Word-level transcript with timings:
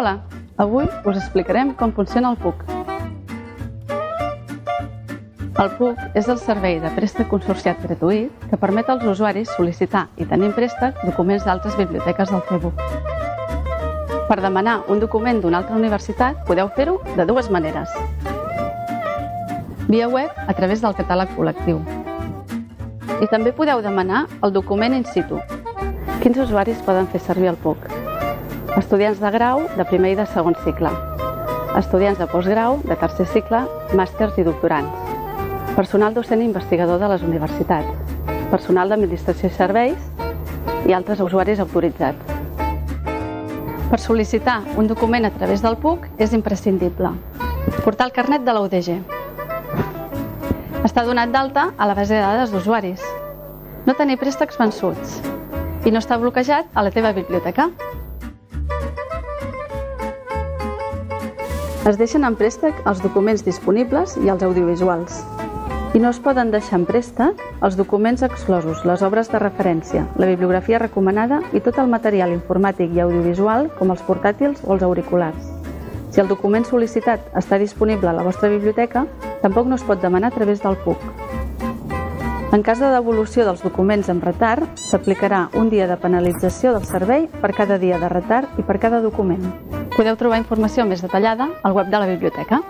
Hola, 0.00 0.22
avui 0.56 0.86
us 1.04 1.16
explicarem 1.18 1.74
com 1.76 1.90
funciona 1.92 2.30
el 2.30 2.38
PUC. 2.40 2.62
El 5.60 5.74
PUC 5.76 6.16
és 6.16 6.30
el 6.32 6.38
servei 6.40 6.78
de 6.80 6.88
préstec 6.94 7.28
consorciat 7.28 7.82
gratuït 7.84 8.46
que 8.48 8.56
permet 8.62 8.88
als 8.88 9.04
usuaris 9.04 9.52
sol·licitar 9.58 10.06
i 10.16 10.24
tenir 10.24 10.48
en 10.48 10.56
préstec 10.56 11.04
documents 11.04 11.44
d'altres 11.44 11.76
biblioteques 11.76 12.32
del 12.32 12.40
Facebook. 12.48 12.80
Per 14.30 14.40
demanar 14.40 14.78
un 14.88 15.04
document 15.04 15.44
d'una 15.44 15.60
altra 15.60 15.76
universitat 15.76 16.48
podeu 16.48 16.72
fer-ho 16.80 16.96
de 17.12 17.28
dues 17.28 17.52
maneres. 17.52 17.92
Via 19.84 20.08
web 20.08 20.32
a 20.48 20.56
través 20.56 20.80
del 20.80 20.96
catàleg 20.96 21.36
col·lectiu. 21.36 21.84
I 23.20 23.28
també 23.28 23.52
podeu 23.52 23.84
demanar 23.84 24.30
el 24.40 24.56
document 24.56 24.96
in 24.96 25.04
situ. 25.04 25.44
Quins 26.24 26.46
usuaris 26.48 26.80
poden 26.88 27.12
fer 27.12 27.20
servir 27.20 27.52
el 27.52 27.60
PUC? 27.60 27.99
Estudiants 28.78 29.18
de 29.18 29.30
grau 29.34 29.64
de 29.74 29.84
primer 29.84 30.12
i 30.12 30.16
de 30.18 30.24
segon 30.30 30.54
cicle. 30.62 30.90
Estudiants 31.74 32.20
de 32.20 32.26
postgrau 32.30 32.76
de 32.86 32.94
tercer 33.00 33.26
cicle, 33.26 33.64
màsters 33.98 34.38
i 34.38 34.44
doctorants. 34.46 35.10
Personal 35.74 36.14
docent 36.14 36.38
i 36.38 36.46
investigador 36.46 37.00
de 37.02 37.08
les 37.10 37.24
universitats. 37.26 38.14
Personal 38.52 38.92
d'administració 38.92 39.50
i 39.50 39.56
serveis 39.56 40.06
i 40.86 40.94
altres 40.94 41.18
usuaris 41.26 41.58
autoritzats. 41.66 42.38
Per 43.90 43.98
sol·licitar 43.98 44.60
un 44.78 44.86
document 44.86 45.26
a 45.26 45.34
través 45.34 45.66
del 45.66 45.74
PUC 45.82 46.06
és 46.22 46.32
imprescindible. 46.38 47.10
Portar 47.82 48.06
el 48.06 48.14
carnet 48.14 48.46
de 48.46 48.54
la 48.54 48.62
UDG. 48.68 49.00
Està 50.86 51.02
donat 51.02 51.34
d'alta 51.34 51.72
a 51.76 51.90
la 51.90 51.98
base 51.98 52.14
de 52.14 52.22
dades 52.22 52.54
d'usuaris. 52.54 53.02
No 53.82 53.98
tenir 53.98 54.20
préstecs 54.22 54.62
vençuts. 54.62 55.18
I 55.82 55.90
no 55.90 55.98
està 55.98 56.22
bloquejat 56.22 56.70
a 56.70 56.86
la 56.86 56.94
teva 56.94 57.10
biblioteca. 57.16 57.72
Es 61.80 61.96
deixen 61.96 62.26
en 62.28 62.34
préstec 62.36 62.76
els 62.84 62.98
documents 63.00 63.40
disponibles 63.40 64.12
i 64.20 64.28
els 64.28 64.42
audiovisuals. 64.44 65.22
I 65.96 66.02
no 66.02 66.10
es 66.12 66.18
poden 66.20 66.50
deixar 66.52 66.76
en 66.76 66.84
préstec 66.84 67.40
els 67.64 67.78
documents 67.78 68.20
exclosos, 68.22 68.82
les 68.84 69.00
obres 69.00 69.32
de 69.32 69.40
referència, 69.40 70.02
la 70.20 70.28
bibliografia 70.28 70.78
recomanada 70.82 71.40
i 71.56 71.62
tot 71.64 71.80
el 71.80 71.88
material 71.88 72.34
informàtic 72.36 72.92
i 72.92 73.00
audiovisual 73.00 73.70
com 73.78 73.94
els 73.96 74.04
portàtils 74.04 74.60
o 74.66 74.76
els 74.76 74.84
auriculars. 74.84 75.48
Si 76.12 76.20
el 76.20 76.28
document 76.28 76.68
sol·licitat 76.68 77.32
està 77.40 77.56
disponible 77.56 78.12
a 78.12 78.16
la 78.18 78.28
vostra 78.28 78.52
biblioteca, 78.52 79.06
tampoc 79.40 79.66
no 79.66 79.80
es 79.80 79.88
pot 79.88 80.04
demanar 80.04 80.34
a 80.34 80.36
través 80.36 80.60
del 80.60 80.76
PUC. 80.84 81.10
En 82.52 82.62
cas 82.66 82.82
de 82.82 82.92
devolució 82.92 83.48
dels 83.48 83.64
documents 83.64 84.12
amb 84.12 84.26
retard, 84.28 84.68
s'aplicarà 84.76 85.46
un 85.56 85.72
dia 85.72 85.88
de 85.88 85.96
penalització 85.96 86.76
del 86.76 86.84
servei 86.84 87.30
per 87.40 87.54
cada 87.56 87.80
dia 87.80 87.96
de 87.96 88.12
retard 88.12 88.60
i 88.60 88.68
per 88.68 88.82
cada 88.82 89.00
document. 89.00 89.79
Podeu 90.00 90.16
trobar 90.16 90.38
informació 90.40 90.86
més 90.88 91.02
detallada 91.04 91.50
al 91.60 91.74
web 91.76 91.92
de 91.92 91.98
la 92.00 92.06
biblioteca. 92.08 92.64